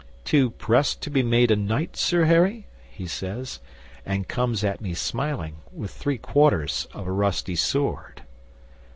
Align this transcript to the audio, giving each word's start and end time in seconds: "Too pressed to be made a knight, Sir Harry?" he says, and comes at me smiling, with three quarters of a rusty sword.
"Too 0.25 0.49
pressed 0.49 1.01
to 1.03 1.11
be 1.11 1.21
made 1.21 1.51
a 1.51 1.55
knight, 1.55 1.95
Sir 1.95 2.25
Harry?" 2.25 2.65
he 2.89 3.05
says, 3.05 3.59
and 4.03 4.27
comes 4.27 4.63
at 4.63 4.81
me 4.81 4.95
smiling, 4.95 5.57
with 5.71 5.91
three 5.91 6.17
quarters 6.17 6.87
of 6.91 7.05
a 7.05 7.11
rusty 7.11 7.55
sword. 7.55 8.23